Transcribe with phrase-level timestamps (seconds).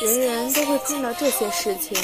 [0.00, 1.96] 人人都会碰到这些事情，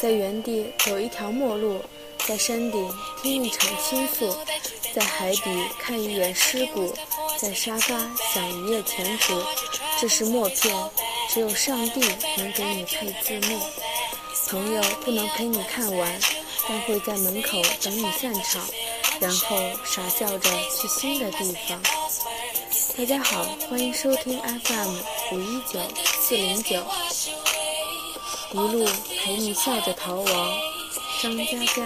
[0.00, 1.80] 在原地走一条陌路，
[2.26, 4.36] 在山顶听一场倾诉，
[4.92, 5.42] 在海底
[5.78, 6.92] 看一眼尸骨，
[7.38, 7.96] 在沙发
[8.34, 9.40] 想一夜前途。
[10.00, 10.74] 这是默片，
[11.28, 12.00] 只有上帝
[12.36, 13.60] 能给你配字幕。
[14.48, 16.20] 朋友不能陪你看完，
[16.68, 18.60] 但会在门口等你散场，
[19.20, 21.80] 然后傻笑着去新的地方。
[22.96, 24.96] 大家好，欢迎收听 FM
[25.32, 25.80] 五一九
[26.20, 26.82] 四零九。
[28.52, 28.86] 一路
[29.22, 30.52] 陪你笑着逃亡，
[31.22, 31.82] 张嘉佳。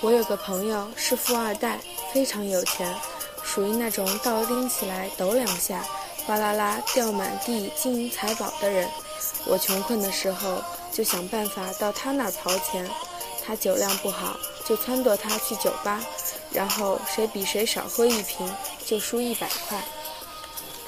[0.00, 1.78] 我有个朋友是富二代，
[2.12, 2.94] 非常有钱，
[3.42, 5.84] 属于那种倒拎起来抖两下，
[6.26, 8.88] 哗啦啦掉满地金银财宝的人。
[9.46, 12.88] 我穷困的时候就想办法到他那儿刨钱，
[13.44, 14.36] 他酒量不好，
[14.66, 16.00] 就撺掇他去酒吧。
[16.50, 18.48] 然后谁比谁少喝一瓶，
[18.86, 19.82] 就输一百块。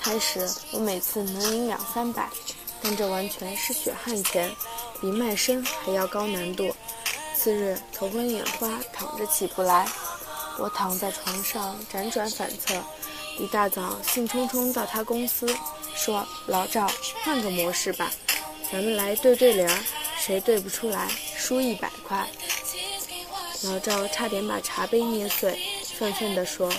[0.01, 2.29] 开始我每次能赢两三百，
[2.81, 4.51] 但这完全是血汗钱，
[5.01, 6.73] 比卖身还要高难度。
[7.35, 9.87] 次日头昏眼花，躺着起不来。
[10.59, 12.75] 我躺在床上辗转反侧，
[13.39, 15.47] 一大早兴冲冲到他公司，
[15.95, 16.91] 说：“老赵，
[17.25, 18.11] 换个模式吧，
[18.71, 19.69] 咱们来对对联，
[20.19, 22.29] 谁对不出来输一百块。”
[23.65, 25.59] 老赵差点把茶杯捏碎，
[25.99, 26.71] 愤愤地说：“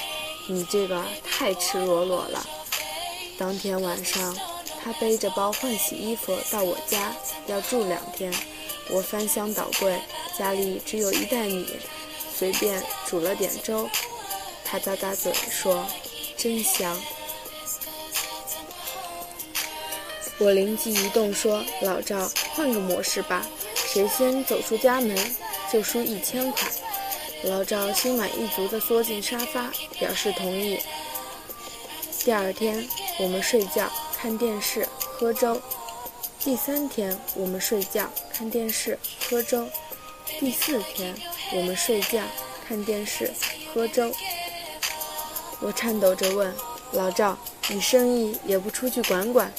[0.48, 2.46] 你这个太赤裸裸了。”
[3.38, 4.38] 当天晚上，
[4.84, 7.16] 他背着包换洗衣服到我家，
[7.48, 8.34] 要住两天。
[8.90, 10.00] 我翻箱倒柜，
[10.38, 11.66] 家里只有一袋米，
[12.34, 13.90] 随便煮了点粥。
[14.64, 15.86] 他咂咂嘴说
[16.38, 16.96] ：“真香。”
[20.40, 23.44] 我灵机一动说：“老赵，换个模式吧，
[23.74, 25.18] 谁先走出家门？”
[25.74, 26.70] 就输一千块，
[27.44, 29.70] 老赵心满意足地缩进沙发，
[30.00, 30.80] 表示同意。
[32.24, 32.88] 第二天，
[33.20, 35.58] 我们睡觉、看电视、喝粥；
[36.40, 38.98] 第三天，我们睡觉、看电视、
[39.28, 39.66] 喝粥；
[40.40, 41.14] 第四天，
[41.54, 42.22] 我们睡觉、
[42.68, 43.34] 看电视、
[43.74, 44.14] 喝粥。
[45.60, 46.54] 我颤抖着问
[46.94, 49.52] 老赵：“你生意也不出去管管？”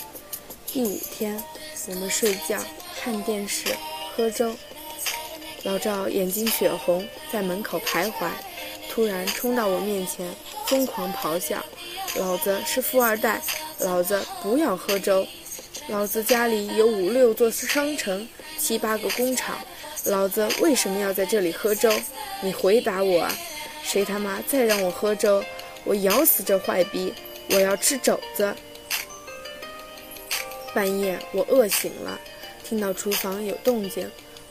[0.71, 1.43] 第五天，
[1.89, 2.63] 我们睡觉、
[3.01, 3.75] 看电视、
[4.15, 4.55] 喝粥。
[5.63, 8.29] 老赵眼睛血红，在门口徘徊，
[8.91, 10.31] 突然冲到我面前，
[10.67, 11.65] 疯狂咆哮
[12.21, 13.41] ：“老子是富二代，
[13.79, 15.27] 老子不要喝粥！
[15.89, 19.59] 老子家里有五六座商城，七八个工厂，
[20.05, 21.91] 老子为什么要在这里喝粥？
[22.43, 23.33] 你回答我啊！
[23.83, 25.43] 谁他妈再让我喝粥，
[25.85, 27.15] 我咬死这坏逼！
[27.49, 28.55] 我要吃肘子！”
[30.75, 32.19] 半夜我饿醒了，
[32.65, 34.11] 听到厨房有动静。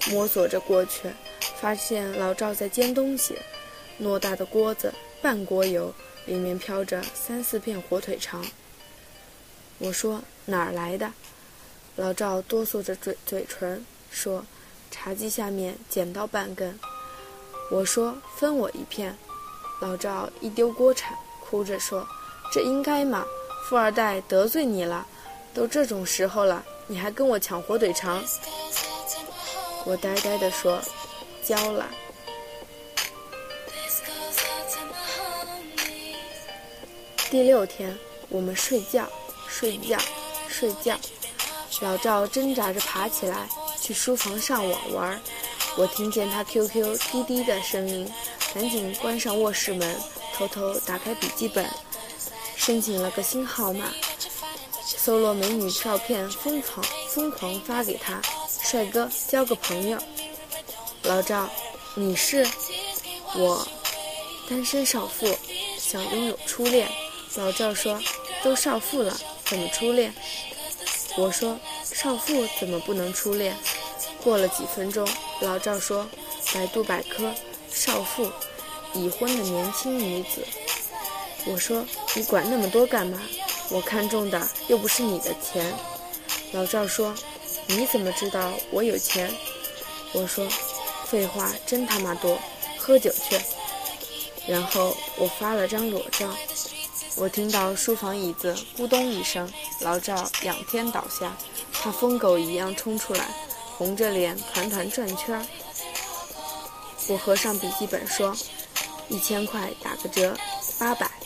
[0.09, 1.09] 摸索着过去，
[1.59, 3.35] 发现老赵在煎东西，
[3.99, 5.93] 偌大的锅子，半锅油，
[6.25, 8.45] 里面飘着三四片火腿肠。
[9.79, 11.11] 我说哪儿来的？
[11.97, 14.45] 老赵哆嗦着嘴嘴唇说
[14.91, 16.79] ：“茶几下面捡到半根。”
[17.69, 19.17] 我说分我一片。
[19.81, 22.07] 老赵一丢锅铲，哭着说
[22.53, 23.25] ：“这应该吗？
[23.67, 25.05] 富二代得罪你了，
[25.57, 28.23] 都这种时候了，你还跟我抢火腿肠？”
[29.85, 30.79] 我呆呆地说
[31.43, 31.87] ：“交了。”
[37.31, 37.97] 第六天，
[38.29, 39.09] 我们睡觉，
[39.49, 39.97] 睡觉，
[40.47, 40.95] 睡觉。
[41.81, 43.49] 老赵挣扎着爬起来，
[43.81, 45.19] 去书房上网玩。
[45.75, 48.07] 我听见他 QQ 滴滴的声音，
[48.53, 49.99] 赶紧关上卧室门，
[50.35, 51.67] 偷偷打开笔记本，
[52.55, 53.87] 申请了个新号码，
[54.95, 58.21] 搜罗美女照片，疯狂疯狂发给他。
[58.47, 59.97] 帅哥，交个朋友。
[61.03, 61.49] 老赵，
[61.95, 62.47] 你是
[63.35, 63.67] 我，
[64.49, 65.37] 单身少妇，
[65.77, 66.87] 想拥有初恋。
[67.35, 68.01] 老赵说
[68.41, 70.13] ：“都少妇了，怎么初恋？”
[71.17, 73.57] 我说：“少妇怎么不能初恋？”
[74.23, 75.07] 过了几分钟，
[75.41, 76.07] 老赵说
[76.53, 77.33] ：“百度百科，
[77.69, 78.31] 少妇，
[78.93, 80.45] 已婚的年轻女子。”
[81.45, 81.85] 我说
[82.15, 83.21] ：“你管那么多干嘛？
[83.69, 85.73] 我看中的又不是你的钱。”
[86.53, 87.15] 老赵说。
[87.69, 89.29] 你怎么知道我有钱？
[90.13, 90.47] 我说，
[91.05, 92.39] 废话真他妈多，
[92.77, 93.37] 喝酒去。
[94.47, 96.33] 然后我发了张裸照。
[97.17, 101.35] 我听到书房椅子咕咚一声，老赵仰天倒下，
[101.73, 103.27] 他疯狗一样冲出来，
[103.77, 105.45] 红着脸团团转圈。
[107.09, 108.33] 我合上笔记本说，
[109.09, 110.37] 一千块打个折，
[110.79, 111.16] 八百。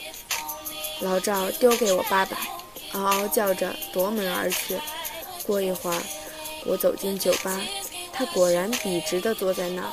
[1.01, 2.37] 老赵丢给我八百，
[2.93, 4.79] 嗷嗷叫着夺门而去。
[5.45, 6.01] 过一会儿。
[6.63, 7.59] 我走进酒吧，
[8.13, 9.89] 他果然笔直地坐在那儿。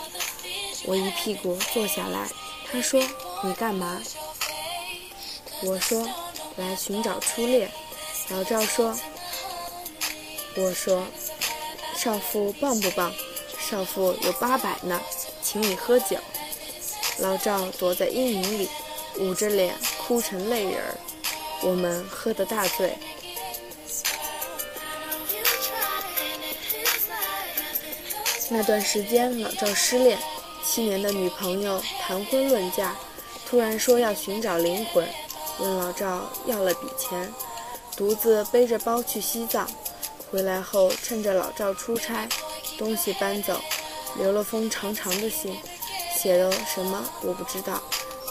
[0.85, 2.29] 我一屁股坐下来，
[2.71, 3.03] 他说
[3.43, 4.03] ：“你干嘛？”
[5.65, 6.07] 我说
[6.57, 7.71] ：“来寻找初恋。”
[8.29, 8.95] 老赵说
[10.57, 11.05] ：“我说，
[11.97, 13.15] 少妇棒不棒？
[13.59, 15.01] 少妇有八百呢，
[15.43, 16.19] 请你喝酒。”
[17.21, 18.69] 老赵躲在阴影里，
[19.17, 20.99] 捂着脸哭成泪人儿。
[21.63, 22.97] 我们喝得大醉。
[28.49, 30.19] 那段时间，老赵失恋，
[30.65, 32.97] 七年的女朋友谈婚论嫁，
[33.47, 35.07] 突然说要寻找灵魂，
[35.59, 37.31] 问老赵要了笔钱，
[37.97, 39.69] 独自背着包去西藏。
[40.31, 42.27] 回来后，趁着老赵出差，
[42.79, 43.61] 东西搬走，
[44.17, 45.59] 留了封长长的信。
[46.17, 47.83] 写了什么我不知道。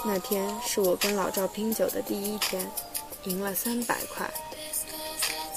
[0.05, 2.65] 那天是我跟老赵拼酒的第一天，
[3.23, 4.29] 赢了三百块。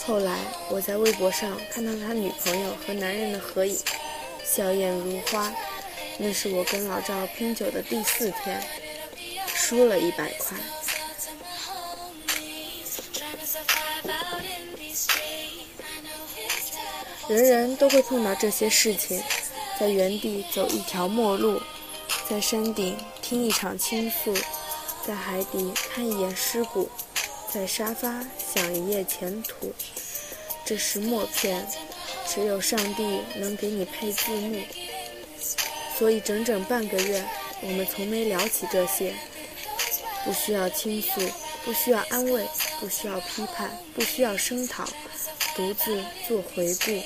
[0.04, 0.38] 后来
[0.70, 3.78] 我在微博上看到他女朋友和男人的合影，
[4.44, 5.52] 笑靥如花。
[6.18, 8.62] 那是我跟老赵拼酒的第四天，
[9.46, 10.56] 输了一百块。
[17.28, 19.22] 人人都会碰到这些事情，
[19.78, 21.60] 在原地走一条陌路。
[22.28, 24.32] 在山顶听一场倾诉，
[25.06, 26.88] 在海底看一眼尸骨，
[27.52, 29.72] 在沙发想一夜前途。
[30.64, 31.66] 这是默片，
[32.26, 34.62] 只有上帝能给你配字幕。
[35.98, 37.24] 所以整整半个月，
[37.60, 39.14] 我们从没聊起这些。
[40.24, 41.20] 不需要倾诉，
[41.64, 42.46] 不需要安慰，
[42.78, 44.84] 不需要批判，不需要声讨，
[45.56, 47.02] 独自做回顾。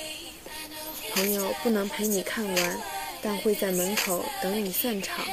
[1.13, 2.81] 朋友不能陪你看完。
[3.27, 5.25] 但会在门口等你散场，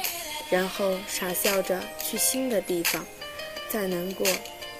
[0.49, 3.05] 然后傻笑着去新的地方。
[3.69, 4.25] 再难过，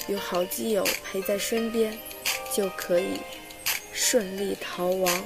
[0.08, 1.96] 有好基友陪在身边，
[2.52, 3.20] 就可以
[3.92, 5.26] 顺利逃亡。